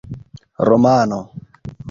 [0.67, 1.17] romano